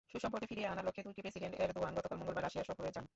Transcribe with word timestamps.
সুসম্পর্ক 0.13 0.43
ফিরিয়ে 0.49 0.69
আনার 0.71 0.85
লক্ষ্যে 0.87 1.05
তুর্কি 1.05 1.21
প্রেসিডেন্ট 1.23 1.53
এরদোয়ান 1.63 1.93
গতকাল 1.97 2.17
মঙ্গলবার 2.19 2.45
রাশিয়া 2.45 2.67
সফরে 2.69 2.91
যান। 2.95 3.05